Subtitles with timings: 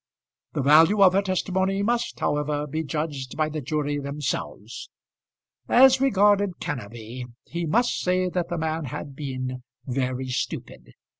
[0.53, 4.89] The value of her testimony must, however, be judged by the jury themselves.
[5.69, 10.93] As regarded Kenneby, he must say that the man had been very stupid.